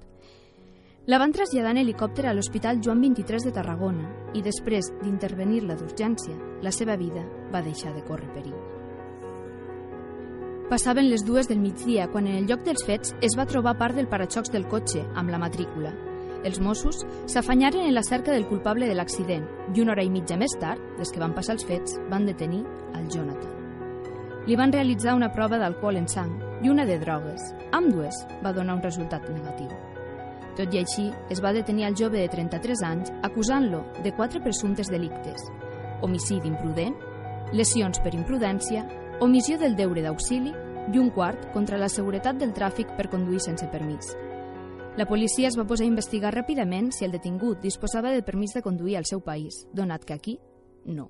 La 1.04 1.18
van 1.18 1.32
traslladar 1.34 1.72
en 1.74 1.82
helicòpter 1.82 2.24
a 2.26 2.32
l'Hospital 2.32 2.78
Joan 2.80 3.02
23 3.02 3.44
de 3.44 3.52
Tarragona 3.52 4.06
i 4.38 4.42
després 4.42 4.88
d'intervenir-la 5.02 5.74
d'urgència, 5.76 6.36
la 6.62 6.70
seva 6.72 6.96
vida 6.96 7.24
va 7.52 7.60
deixar 7.60 7.92
de 7.92 8.04
córrer 8.06 8.30
perill. 8.32 8.54
Passaven 10.70 11.10
les 11.10 11.24
dues 11.26 11.50
del 11.50 11.60
migdia 11.60 12.06
quan 12.08 12.28
en 12.30 12.38
el 12.38 12.46
lloc 12.48 12.62
dels 12.64 12.86
fets 12.86 13.12
es 13.20 13.36
va 13.36 13.48
trobar 13.50 13.74
part 13.76 13.98
del 13.98 14.08
paraxocs 14.08 14.54
del 14.54 14.64
cotxe 14.70 15.02
amb 15.12 15.34
la 15.34 15.42
matrícula. 15.42 15.90
Els 16.46 16.62
Mossos 16.62 17.02
s'afanyaren 17.26 17.84
en 17.84 17.94
la 17.94 18.06
cerca 18.06 18.32
del 18.32 18.46
culpable 18.48 18.88
de 18.88 18.94
l'accident 18.96 19.44
i 19.74 19.82
una 19.82 19.92
hora 19.92 20.06
i 20.06 20.10
mitja 20.10 20.38
més 20.38 20.54
tard, 20.58 20.80
des 20.96 21.12
que 21.12 21.20
van 21.20 21.34
passar 21.34 21.58
els 21.58 21.66
fets, 21.66 21.98
van 22.08 22.24
detenir 22.30 22.62
al 22.94 23.10
Jonathan. 23.10 23.52
Li 24.46 24.56
van 24.56 24.72
realitzar 24.72 25.18
una 25.18 25.30
prova 25.34 25.58
d'alcohol 25.60 26.00
en 26.00 26.08
sang 26.08 26.51
i 26.62 26.70
una 26.70 26.86
de 26.86 26.98
drogues. 26.98 27.52
Amb 27.72 27.92
dues 27.92 28.22
va 28.44 28.52
donar 28.52 28.78
un 28.78 28.82
resultat 28.82 29.28
negatiu. 29.30 29.70
Tot 30.56 30.74
i 30.74 30.82
així, 30.82 31.06
es 31.32 31.40
va 31.40 31.54
detenir 31.56 31.86
al 31.86 31.96
jove 31.96 32.20
de 32.20 32.28
33 32.28 32.82
anys 32.84 33.12
acusant-lo 33.24 33.84
de 34.04 34.12
quatre 34.12 34.40
presumptes 34.44 34.90
delictes. 34.92 35.46
Homicidi 36.02 36.50
imprudent, 36.50 36.96
lesions 37.52 38.00
per 38.04 38.12
imprudència, 38.14 38.84
omissió 39.20 39.56
del 39.58 39.76
deure 39.76 40.04
d'auxili 40.04 40.52
i 40.92 40.98
un 40.98 41.08
quart 41.14 41.48
contra 41.54 41.78
la 41.78 41.88
seguretat 41.88 42.36
del 42.40 42.52
tràfic 42.52 42.96
per 42.98 43.08
conduir 43.08 43.40
sense 43.40 43.68
permís. 43.72 44.12
La 44.98 45.06
policia 45.08 45.48
es 45.48 45.56
va 45.56 45.64
posar 45.64 45.86
a 45.86 45.88
investigar 45.88 46.34
ràpidament 46.34 46.90
si 46.92 47.06
el 47.06 47.14
detingut 47.16 47.62
disposava 47.62 48.12
de 48.12 48.20
permís 48.22 48.52
de 48.52 48.60
conduir 48.60 48.98
al 48.98 49.08
seu 49.08 49.24
país, 49.24 49.64
donat 49.72 50.04
que 50.04 50.12
aquí 50.12 50.38
no. 50.84 51.08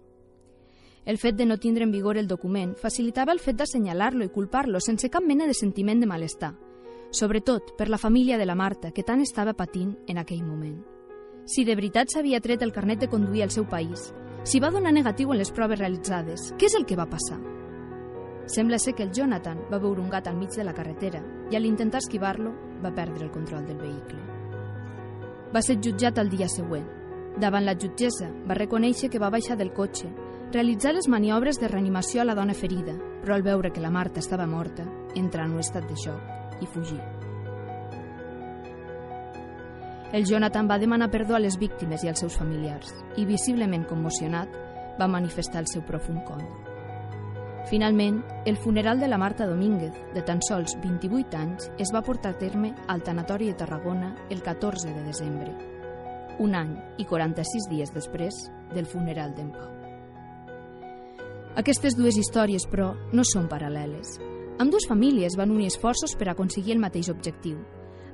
El 1.05 1.19
fet 1.19 1.35
de 1.35 1.47
no 1.47 1.57
tindre 1.59 1.83
en 1.83 1.91
vigor 1.91 2.17
el 2.17 2.29
document 2.29 2.77
facilitava 2.79 3.33
el 3.35 3.41
fet 3.43 3.57
d'assenyalar-lo 3.59 4.23
i 4.23 4.31
culpar-lo 4.31 4.79
sense 4.79 5.09
cap 5.11 5.25
mena 5.27 5.49
de 5.51 5.55
sentiment 5.59 5.99
de 5.99 6.07
malestar, 6.07 6.53
sobretot 7.11 7.73
per 7.77 7.89
la 7.91 7.99
família 7.99 8.39
de 8.39 8.47
la 8.47 8.55
Marta, 8.55 8.93
que 8.93 9.03
tant 9.03 9.21
estava 9.21 9.55
patint 9.59 9.97
en 10.07 10.23
aquell 10.23 10.45
moment. 10.47 10.79
Si 11.45 11.65
de 11.67 11.75
veritat 11.75 12.13
s'havia 12.13 12.41
tret 12.41 12.63
el 12.63 12.71
carnet 12.71 13.01
de 13.01 13.11
conduir 13.11 13.43
al 13.43 13.51
seu 13.51 13.67
país, 13.67 14.13
si 14.45 14.61
va 14.63 14.71
donar 14.71 14.95
negatiu 14.95 15.33
en 15.33 15.43
les 15.43 15.51
proves 15.51 15.81
realitzades, 15.83 16.53
què 16.55 16.71
és 16.71 16.79
el 16.79 16.87
que 16.87 16.97
va 16.97 17.11
passar? 17.11 17.41
Sembla 18.47 18.79
ser 18.79 18.95
que 18.95 19.03
el 19.03 19.13
Jonathan 19.13 19.59
va 19.73 19.83
veure 19.83 20.01
un 20.01 20.11
gat 20.11 20.29
al 20.29 20.39
mig 20.39 20.55
de 20.55 20.63
la 20.63 20.75
carretera 20.75 21.23
i 21.51 21.57
a 21.57 21.61
l'intentar 21.61 21.99
esquivar-lo 21.99 22.55
va 22.83 22.95
perdre 22.95 23.27
el 23.27 23.35
control 23.35 23.67
del 23.67 23.79
vehicle. 23.79 24.23
Va 25.55 25.63
ser 25.63 25.81
jutjat 25.83 26.19
el 26.19 26.31
dia 26.31 26.49
següent. 26.49 26.87
Davant 27.43 27.67
la 27.67 27.75
jutgessa 27.75 28.31
va 28.47 28.55
reconèixer 28.55 29.11
que 29.11 29.19
va 29.19 29.31
baixar 29.31 29.57
del 29.59 29.73
cotxe, 29.73 30.11
realitzar 30.53 30.93
les 30.95 31.09
maniobres 31.09 31.59
de 31.61 31.69
reanimació 31.69 32.23
a 32.23 32.25
la 32.29 32.35
dona 32.37 32.55
ferida, 32.55 32.95
però 33.23 33.35
al 33.35 33.43
veure 33.43 33.73
que 33.73 33.81
la 33.81 33.91
Marta 33.91 34.21
estava 34.21 34.47
morta, 34.47 34.85
entra 35.17 35.47
en 35.47 35.57
un 35.57 35.61
estat 35.65 35.89
de 35.89 35.97
xoc 35.97 36.63
i 36.63 36.67
fugir. 36.67 37.01
El 40.13 40.27
Jonathan 40.29 40.69
va 40.69 40.79
demanar 40.79 41.11
perdó 41.11 41.37
a 41.37 41.41
les 41.41 41.57
víctimes 41.59 42.05
i 42.05 42.11
als 42.11 42.21
seus 42.21 42.37
familiars 42.37 42.93
i, 43.17 43.25
visiblement 43.25 43.87
commocionat, 43.89 44.53
va 45.01 45.09
manifestar 45.09 45.63
el 45.65 45.71
seu 45.73 45.87
profund 45.89 46.21
condol. 46.29 46.69
Finalment, 47.71 48.21
el 48.45 48.59
funeral 48.59 49.01
de 49.01 49.09
la 49.09 49.17
Marta 49.17 49.47
Domínguez, 49.47 49.95
de 50.13 50.21
tan 50.21 50.43
sols 50.45 50.77
28 50.83 51.39
anys, 51.39 51.71
es 51.79 51.95
va 51.95 52.03
portar 52.05 52.35
a 52.35 52.39
terme 52.39 52.75
al 52.89 53.03
Tanatori 53.03 53.49
de 53.49 53.55
Tarragona 53.55 54.15
el 54.29 54.43
14 54.43 54.93
de 54.93 55.05
desembre, 55.07 55.55
un 56.39 56.57
any 56.59 56.75
i 56.99 57.07
46 57.07 57.71
dies 57.71 57.95
després 57.95 58.51
del 58.75 58.91
funeral 58.91 59.33
d'en 59.37 59.55
Pau. 59.55 59.82
Aquestes 61.53 61.93
dues 61.99 62.17
històries, 62.17 62.65
però, 62.65 62.95
no 63.13 63.27
són 63.29 63.45
paral·leles. 63.51 64.17
Amb 64.57 64.73
dues 64.73 64.87
famílies 64.89 65.37
van 65.37 65.51
unir 65.53 65.67
esforços 65.69 66.15
per 66.17 66.31
aconseguir 66.33 66.73
el 66.73 66.81
mateix 66.81 67.11
objectiu, 67.13 67.59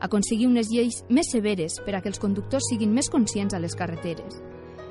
aconseguir 0.01 0.49
unes 0.49 0.71
lleis 0.73 1.05
més 1.09 1.31
severes 1.31 1.79
per 1.87 1.95
a 1.95 2.01
que 2.03 2.11
els 2.11 2.19
conductors 2.19 2.67
siguin 2.71 2.91
més 2.95 3.11
conscients 3.11 3.55
a 3.55 3.61
les 3.63 3.77
carreteres. 3.79 4.41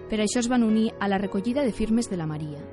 Per 0.07 0.21
això 0.23 0.39
es 0.39 0.47
van 0.47 0.63
unir 0.63 0.93
a 0.99 1.09
la 1.11 1.19
recollida 1.19 1.65
de 1.67 1.75
firmes 1.75 2.07
de 2.09 2.19
la 2.19 2.27
Maria. 2.27 2.63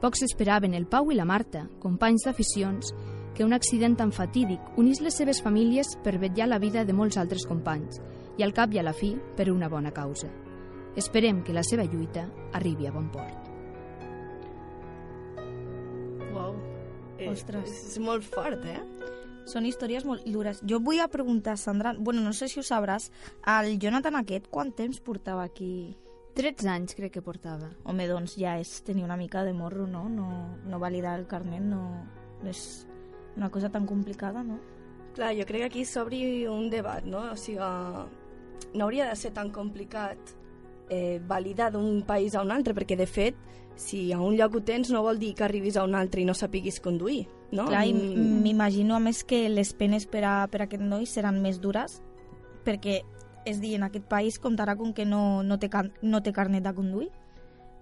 Pocs 0.00 0.24
esperaven 0.24 0.72
el 0.74 0.88
Pau 0.88 1.12
i 1.12 1.18
la 1.18 1.28
Marta, 1.28 1.66
companys 1.80 2.24
d'aficions, 2.24 2.94
que 3.36 3.44
un 3.44 3.52
accident 3.52 3.96
tan 3.96 4.12
fatídic 4.12 4.80
unís 4.80 5.00
les 5.04 5.16
seves 5.16 5.40
famílies 5.44 5.94
per 6.04 6.18
vetllar 6.20 6.48
la 6.48 6.60
vida 6.60 6.84
de 6.84 6.96
molts 6.96 7.20
altres 7.20 7.46
companys 7.48 8.00
i 8.38 8.44
al 8.44 8.56
cap 8.56 8.72
i 8.72 8.80
a 8.80 8.84
la 8.84 8.96
fi 8.96 9.14
per 9.36 9.50
una 9.52 9.68
bona 9.68 9.92
causa. 9.92 10.28
Esperem 10.96 11.40
que 11.44 11.56
la 11.56 11.64
seva 11.64 11.84
lluita 11.84 12.28
arribi 12.52 12.88
a 12.88 12.92
bon 12.92 13.08
port. 13.12 13.41
Eh, 17.24 17.32
Ostres. 17.32 17.70
És 17.92 17.98
molt 18.02 18.26
fort, 18.26 18.64
eh? 18.66 18.80
Són 19.48 19.66
històries 19.66 20.04
molt 20.06 20.26
dures. 20.28 20.60
Jo 20.68 20.78
vull 20.82 21.00
a 21.02 21.08
preguntar, 21.10 21.56
Sandra, 21.58 21.94
bueno, 21.98 22.22
no 22.22 22.32
sé 22.32 22.48
si 22.48 22.60
ho 22.60 22.66
sabràs, 22.66 23.10
el 23.58 23.78
Jonathan 23.82 24.20
aquest, 24.20 24.46
quant 24.50 24.70
temps 24.74 25.00
portava 25.02 25.42
aquí? 25.42 25.96
13 26.38 26.68
anys 26.72 26.96
crec 26.96 27.12
que 27.18 27.24
portava. 27.24 27.68
Home, 27.84 28.06
doncs 28.08 28.38
ja 28.40 28.54
és 28.60 28.78
tenir 28.86 29.04
una 29.04 29.18
mica 29.20 29.42
de 29.44 29.52
morro, 29.52 29.86
no? 29.86 30.06
No, 30.08 30.28
no 30.64 30.80
validar 30.80 31.18
el 31.20 31.26
carnet 31.28 31.64
no, 31.66 31.82
no 32.40 32.48
és 32.48 32.86
una 33.36 33.50
cosa 33.50 33.68
tan 33.72 33.86
complicada, 33.86 34.44
no? 34.46 34.60
Clar, 35.12 35.34
jo 35.36 35.44
crec 35.44 35.66
que 35.66 35.68
aquí 35.68 35.84
s'obri 35.84 36.46
un 36.48 36.70
debat, 36.72 37.04
no? 37.04 37.26
O 37.32 37.36
sigui, 37.36 37.60
no 38.72 38.86
hauria 38.86 39.10
de 39.10 39.16
ser 39.20 39.34
tan 39.36 39.50
complicat 39.52 40.32
eh, 40.90 41.20
validar 41.26 41.72
d'un 41.72 42.02
país 42.06 42.34
a 42.34 42.42
un 42.42 42.52
altre, 42.52 42.74
perquè 42.74 42.96
de 42.96 43.06
fet, 43.06 43.36
si 43.76 44.12
a 44.12 44.20
un 44.20 44.36
lloc 44.36 44.56
ho 44.56 44.60
tens 44.60 44.90
no 44.92 45.02
vol 45.02 45.18
dir 45.18 45.32
que 45.34 45.44
arribis 45.44 45.76
a 45.76 45.84
un 45.84 45.94
altre 45.94 46.20
i 46.20 46.24
no 46.28 46.34
sapiguis 46.34 46.80
conduir, 46.80 47.26
no? 47.50 47.66
Clar, 47.68 47.86
i 47.86 47.94
Mm, 47.94 48.42
m'imagino 48.42 48.94
a 48.96 49.00
més 49.00 49.24
que 49.24 49.48
les 49.48 49.72
penes 49.72 50.06
per 50.06 50.24
a, 50.24 50.46
per 50.48 50.62
a 50.62 50.64
aquest 50.64 50.82
noi 50.82 51.06
seran 51.06 51.40
més 51.42 51.60
dures, 51.60 52.02
perquè, 52.64 53.02
és 53.44 53.60
dir, 53.60 53.74
en 53.76 53.82
aquest 53.88 54.06
país 54.06 54.38
comptarà 54.38 54.76
com 54.76 54.92
que 54.92 55.04
no, 55.04 55.42
no, 55.42 55.58
té, 55.58 55.70
no 56.02 56.22
té 56.22 56.32
carnet 56.32 56.62
de 56.62 56.74
conduir. 56.74 57.10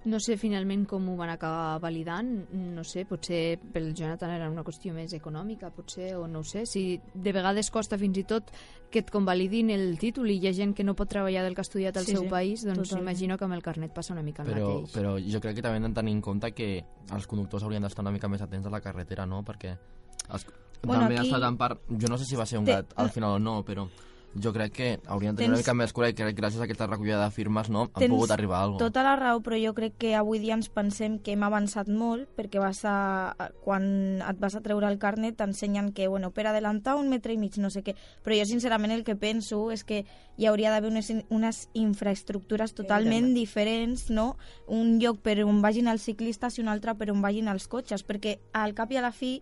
No 0.09 0.17
sé 0.19 0.39
finalment 0.41 0.87
com 0.89 1.11
ho 1.13 1.15
van 1.19 1.29
acabar 1.29 1.79
validant, 1.79 2.47
no 2.55 2.83
sé, 2.89 3.03
potser 3.05 3.59
pel 3.73 3.91
Jonathan 3.93 4.31
era 4.33 4.47
una 4.49 4.63
qüestió 4.65 4.95
més 4.97 5.13
econòmica, 5.13 5.69
potser, 5.77 6.15
o 6.17 6.27
no 6.27 6.41
ho 6.41 6.45
sé, 6.45 6.63
si 6.65 6.99
de 7.13 7.33
vegades 7.37 7.69
costa 7.71 7.99
fins 8.01 8.17
i 8.17 8.25
tot 8.25 8.49
que 8.91 9.03
et 9.03 9.11
convalidin 9.13 9.69
el 9.71 9.99
títol 10.01 10.31
i 10.33 10.39
hi 10.41 10.49
ha 10.49 10.55
gent 10.57 10.73
que 10.75 10.85
no 10.89 10.95
pot 10.97 11.11
treballar 11.13 11.43
del 11.45 11.55
que 11.55 11.61
ha 11.61 11.69
estudiat 11.69 11.99
al 12.01 12.07
Sí, 12.09 12.13
seu 12.17 12.23
sí, 12.23 12.29
país, 12.33 12.65
doncs 12.65 12.89
totalment. 12.89 13.05
imagino 13.11 13.37
que 13.37 13.45
amb 13.45 13.55
el 13.59 13.63
carnet 13.63 13.93
passa 13.93 14.15
una 14.15 14.23
mica 14.23 14.43
el 14.43 14.49
Però, 14.55 14.71
mateix. 14.81 14.95
però 14.97 15.13
jo 15.21 15.41
crec 15.45 15.57
que 15.57 15.63
també 15.69 15.77
hem 15.77 15.93
de 15.93 16.01
tenir 16.01 16.13
en 16.17 16.23
compte 16.23 16.53
que 16.53 16.71
els 17.13 17.27
conductors 17.27 17.63
haurien 17.63 17.83
d'estar 17.83 18.01
una 18.03 18.11
mica 18.17 18.27
més 18.29 18.41
atents 18.41 18.67
a 18.67 18.71
la 18.71 18.81
carretera, 18.81 19.27
no? 19.27 19.43
Perquè 19.45 19.77
els, 20.31 20.47
Bueno, 20.83 21.03
també 21.03 21.19
aquí- 21.19 21.29
ha 21.29 21.37
estat 21.37 21.47
en 21.51 21.57
part... 21.59 21.81
Jo 21.91 22.09
no 22.09 22.17
sé 22.17 22.25
si 22.25 22.37
va 22.37 22.47
ser 22.47 22.59
un 22.59 22.65
gat 22.65 22.95
al 22.97 23.11
final 23.11 23.33
o 23.37 23.39
no, 23.39 23.63
però 23.67 23.87
jo 24.35 24.53
crec 24.53 24.73
que 24.73 24.89
haurien 25.07 25.35
de 25.35 25.41
tenir 25.41 25.51
una 25.51 25.57
Tens- 25.59 25.67
mica 25.67 25.75
més 25.75 25.93
cura 25.93 26.09
i 26.09 26.15
crec 26.15 26.37
que 26.37 26.43
gràcies 26.43 26.61
a 26.61 26.65
aquesta 26.69 26.87
recollida 26.87 27.19
de 27.25 27.31
firmes 27.35 27.69
no, 27.69 27.89
han 27.89 28.05
Tens 28.05 28.13
pogut 28.13 28.31
arribar 28.31 28.59
a 28.59 28.63
alguna 28.69 28.79
Tota 28.79 29.03
la 29.03 29.17
raó, 29.17 29.41
però 29.43 29.59
jo 29.59 29.75
crec 29.75 29.97
que 29.99 30.15
avui 30.15 30.39
dia 30.39 30.55
ens 30.55 30.69
pensem 30.71 31.19
que 31.19 31.33
hem 31.35 31.43
avançat 31.43 31.89
molt 31.89 32.29
perquè 32.39 32.63
vas 32.63 32.85
a, 32.85 33.35
quan 33.65 34.23
et 34.23 34.39
vas 34.39 34.55
a 34.55 34.63
treure 34.63 34.87
el 34.87 35.01
carnet 35.03 35.37
t'ensenyen 35.41 35.93
que 35.93 36.07
bueno, 36.09 36.31
per 36.31 36.47
adelantar 36.47 36.97
un 36.97 37.09
metre 37.11 37.35
i 37.35 37.39
mig, 37.39 37.59
no 37.59 37.71
sé 37.71 37.83
què. 37.83 37.97
Però 38.23 38.37
jo 38.39 38.47
sincerament 38.47 38.93
el 38.95 39.05
que 39.05 39.17
penso 39.17 39.71
és 39.75 39.83
que 39.85 40.05
hi 40.37 40.47
hauria 40.47 40.71
d'haver 40.71 40.91
unes, 40.91 41.11
unes 41.29 41.69
infraestructures 41.75 42.75
totalment 42.75 43.35
diferents, 43.35 44.11
no? 44.11 44.37
Un 44.67 44.99
lloc 45.01 45.19
per 45.25 45.41
on 45.45 45.61
vagin 45.63 45.89
els 45.89 46.07
ciclistes 46.07 46.59
i 46.59 46.63
un 46.63 46.69
altre 46.69 46.95
per 46.95 47.11
on 47.11 47.21
vagin 47.23 47.49
els 47.49 47.67
cotxes, 47.67 48.07
perquè 48.07 48.39
al 48.53 48.75
cap 48.75 48.93
i 48.93 48.97
a 49.01 49.03
la 49.03 49.13
fi 49.13 49.41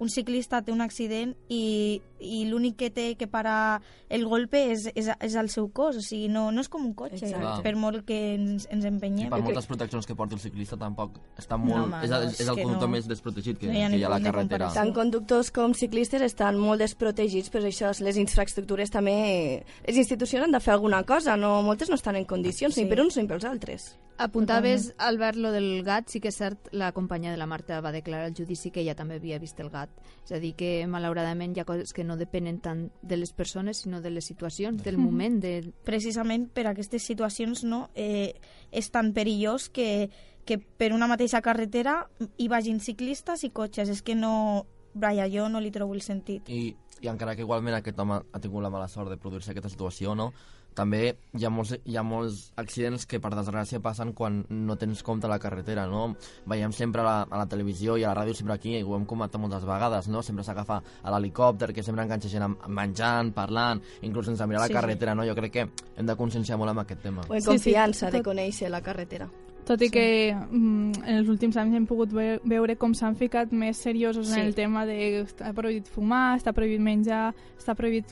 un 0.00 0.08
ciclista 0.08 0.62
té 0.64 0.72
un 0.72 0.80
accident 0.80 1.34
i 1.52 2.00
i 2.20 2.44
l'únic 2.48 2.76
que 2.76 2.90
té 2.90 3.16
que 3.16 3.26
parar 3.26 3.80
el 4.08 4.24
golpe 4.28 4.60
és, 4.72 4.86
és, 4.94 5.08
és 5.20 5.34
el 5.40 5.48
seu 5.50 5.70
cos, 5.72 5.96
o 5.96 6.02
sigui, 6.04 6.28
no, 6.28 6.50
no 6.52 6.60
és 6.60 6.68
com 6.68 6.84
un 6.84 6.94
cotxe, 6.94 7.24
Exacte. 7.26 7.62
per 7.64 7.74
molt 7.76 8.04
que 8.06 8.18
ens, 8.36 8.66
ens 8.70 8.84
I 8.84 8.88
empenyem. 8.88 9.30
per 9.32 9.40
moltes 9.42 9.66
proteccions 9.66 10.06
que 10.06 10.14
porti 10.14 10.34
el 10.36 10.40
ciclista 10.40 10.76
tampoc 10.76 11.18
està 11.40 11.56
molt... 11.58 11.86
home, 11.88 12.02
és, 12.04 12.10
no, 12.10 12.20
és 12.28 12.40
és 12.40 12.48
el 12.48 12.56
que 12.56 12.62
conductor 12.66 12.88
no. 12.88 12.94
més 12.96 13.08
desprotegit 13.08 13.58
que, 13.58 13.66
No 13.70 13.78
hi 13.78 13.82
ha 13.84 13.90
que 13.90 13.96
hi 14.00 14.04
ha 14.04 14.10
a 14.12 14.14
la 14.16 14.20
carretera. 14.20 14.70
Tant 14.74 14.92
conductors 14.94 15.50
com 15.50 15.74
ciclistes 15.74 16.22
estan 16.22 16.58
molt 16.60 16.80
desprotegits, 16.84 17.50
però 17.50 17.64
això, 17.66 17.90
les 18.04 18.16
infraestructures 18.20 18.90
també... 18.90 19.64
Les 19.86 19.96
institucions 19.96 20.44
han 20.44 20.52
de 20.52 20.60
fer 20.60 20.74
alguna 20.74 21.02
cosa, 21.04 21.36
no, 21.36 21.62
moltes 21.62 21.88
no 21.88 21.96
estan 21.96 22.16
en 22.16 22.24
condicions, 22.24 22.74
Sí. 22.74 22.84
ni 22.84 22.88
per 22.90 23.00
uns 23.00 23.16
ni 23.16 23.26
pels 23.26 23.44
altres. 23.44 23.96
Apuntaves, 24.20 24.94
Albert, 24.98 25.38
lo 25.38 25.50
del 25.50 25.82
gat, 25.82 26.10
sí 26.12 26.20
que 26.20 26.28
és 26.28 26.36
cert, 26.36 26.68
la 26.76 26.92
companya 26.92 27.30
de 27.32 27.38
la 27.40 27.46
Marta 27.48 27.80
va 27.80 27.90
declarar 27.90 28.26
al 28.28 28.34
judici 28.36 28.70
que 28.70 28.82
ella 28.82 28.94
també 28.94 29.16
havia 29.16 29.38
vist 29.40 29.58
el 29.64 29.70
gat. 29.72 29.88
És 30.26 30.32
a 30.36 30.38
dir, 30.38 30.52
que 30.54 30.86
malauradament 30.86 31.56
hi 31.56 31.60
ha 31.60 31.64
coses 31.64 31.94
que 31.96 32.04
no 32.04 32.09
depenen 32.16 32.60
tant 32.62 32.88
de 33.02 33.16
les 33.16 33.32
persones, 33.32 33.82
sinó 33.84 34.00
de 34.00 34.10
les 34.10 34.24
situacions, 34.24 34.82
del 34.82 34.98
moment, 34.98 35.40
de... 35.42 35.72
precisament 35.88 36.48
per 36.48 36.66
aquestes 36.70 37.02
situacions 37.06 37.64
no, 37.64 37.88
eh, 37.94 38.34
és 38.70 38.90
tan 38.90 39.12
perillós 39.16 39.68
que, 39.68 40.10
que 40.46 40.58
per 40.58 40.92
una 40.96 41.08
mateixa 41.10 41.42
carretera 41.44 42.04
hi 42.36 42.48
vagin 42.48 42.80
ciclistes 42.80 43.44
i 43.44 43.52
cotxes. 43.54 43.90
És 43.90 44.02
que 44.02 44.18
no... 44.18 44.66
Braia, 44.90 45.28
jo 45.30 45.44
no 45.46 45.60
li 45.62 45.70
trobo 45.70 45.94
el 45.94 46.00
sentit. 46.02 46.48
I, 46.50 46.74
i 47.02 47.08
encara 47.08 47.34
que 47.36 47.42
igualment 47.42 47.74
aquest 47.78 47.98
home 47.98 48.20
ha 48.32 48.38
tingut 48.40 48.62
la 48.62 48.70
mala 48.70 48.88
sort 48.88 49.08
de 49.10 49.16
produir-se 49.16 49.52
aquesta 49.52 49.68
situació, 49.72 50.14
no? 50.14 50.32
també 50.70 51.16
hi 51.34 51.42
ha, 51.44 51.50
molts, 51.50 51.72
hi 51.84 51.96
ha 51.98 52.02
molts 52.06 52.52
accidents 52.56 53.02
que 53.04 53.18
per 53.20 53.32
desgràcia 53.34 53.80
passen 53.82 54.12
quan 54.14 54.44
no 54.54 54.76
tens 54.78 55.02
compte 55.02 55.26
a 55.26 55.30
la 55.32 55.40
carretera, 55.42 55.82
no? 55.90 56.14
Veiem 56.46 56.70
sempre 56.72 57.02
a 57.02 57.04
la, 57.04 57.14
a 57.26 57.40
la 57.40 57.46
televisió 57.50 57.96
i 57.98 58.04
a 58.06 58.12
la 58.12 58.20
ràdio, 58.20 58.36
sempre 58.38 58.54
aquí, 58.54 58.76
i 58.78 58.82
ho 58.86 58.94
hem 58.94 59.04
comentat 59.04 59.40
moltes 59.42 59.66
vegades, 59.66 60.06
no? 60.08 60.22
Sempre 60.22 60.44
s'agafa 60.46 60.78
a 61.02 61.10
l'helicòpter, 61.10 61.72
que 61.74 61.82
sempre 61.82 62.06
enganxa 62.06 62.30
gent 62.30 62.54
menjant, 62.70 63.32
parlant, 63.34 63.82
inclús 64.06 64.30
sense 64.30 64.46
mirar 64.46 64.68
Sí, 64.68 64.72
la 64.72 64.80
carretera, 64.80 65.14
no? 65.18 65.26
Jo 65.26 65.34
crec 65.34 65.52
que 65.58 65.66
hem 65.96 66.06
de 66.06 66.16
conscienciar 66.16 66.56
molt 66.56 66.70
amb 66.70 66.84
aquest 66.86 67.02
tema. 67.02 67.26
O 67.28 67.34
en 67.34 67.40
Sí, 67.42 67.48
sí, 67.50 67.50
confiança 67.74 68.06
de 68.12 68.18
tot- 68.22 68.30
conèixer 68.30 68.70
la 68.70 68.80
carretera. 68.80 69.26
Tot 69.66 69.82
i 69.82 69.88
que 69.92 70.34
mm, 70.34 70.92
en 71.04 71.16
els 71.20 71.28
últims 71.28 71.56
anys 71.60 71.76
hem 71.76 71.84
pogut 71.86 72.10
ve 72.10 72.40
veure 72.48 72.74
com 72.80 72.94
s'han 72.96 73.14
ficat 73.14 73.52
més 73.52 73.76
seriosos 73.78 74.26
Sí. 74.28 74.40
en 74.40 74.46
el 74.46 74.54
tema 74.54 74.84
de 74.86 75.22
està 75.22 75.52
prohibit 75.54 75.86
fumar, 75.86 76.38
està 76.38 76.52
prohibit 76.52 76.80
menjar, 76.80 77.34
està 77.58 77.76
prohibit 77.76 78.06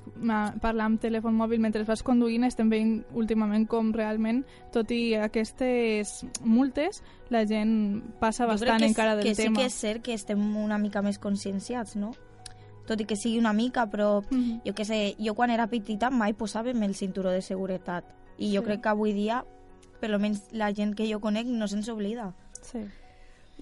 parlar 0.60 0.84
amb 0.86 1.00
telèfon 1.00 1.34
mòbil 1.34 1.58
mentre 1.58 1.82
vas 1.88 2.02
conduint, 2.02 2.44
estem 2.44 2.68
veient 2.70 3.02
últimament 3.14 3.66
com 3.66 3.92
realment, 3.92 4.44
tot 4.72 4.90
i 4.92 5.14
aquestes 5.16 6.24
multes, 6.44 7.02
la 7.30 7.44
gent 7.46 8.02
passa 8.20 8.44
Jo 8.44 8.50
bastant 8.52 8.78
que, 8.80 8.86
encara 8.86 9.16
del 9.16 9.24
que 9.24 9.34
sí 9.34 9.42
tema. 9.48 9.58
que 9.58 9.66
és 9.66 9.74
cert 9.74 10.02
que 10.04 10.14
estem 10.14 10.56
una 10.56 10.78
mica 10.78 11.02
més 11.02 11.18
conscienciats, 11.18 11.96
no? 11.96 12.12
Tot 12.86 13.00
i 13.00 13.04
que 13.04 13.16
sigui 13.16 13.38
una 13.38 13.52
mica, 13.52 13.86
però 13.90 14.22
Mhm. 14.30 14.60
jo 14.64 14.74
que 14.74 14.84
sé, 14.84 15.16
jo 15.18 15.34
quan 15.34 15.50
era 15.50 15.66
petita 15.66 16.10
mai 16.10 16.34
posàvem 16.34 16.82
el 16.84 16.94
cinturó 16.94 17.30
de 17.30 17.42
seguretat. 17.42 18.04
I 18.38 18.54
jo 18.54 18.60
Sí. 18.60 18.66
crec 18.66 18.80
que 18.82 18.88
avui 18.88 19.12
dia, 19.12 19.44
per 20.00 20.12
almenys 20.12 20.46
la 20.52 20.72
gent 20.74 20.94
que 20.94 21.08
jo 21.10 21.20
conec, 21.20 21.46
no 21.46 21.68
se'ns 21.68 21.88
oblida. 21.92 22.32
Sí. 22.62 22.84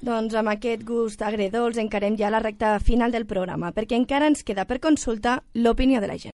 Doncs 0.04 0.34
amb 0.36 0.52
aquest 0.52 0.82
gust 0.84 1.22
agredolç 1.24 1.78
encarem 1.80 2.18
ja 2.20 2.28
la 2.28 2.42
recta 2.44 2.74
final 2.80 3.12
del 3.12 3.24
programa, 3.24 3.72
perquè 3.72 3.96
encara 3.96 4.28
ens 4.28 4.44
queda 4.44 4.66
per 4.68 4.80
consulta 4.80 5.42
l'opinió 5.54 6.02
de 6.04 6.10
la 6.10 6.18
gent. 6.18 6.24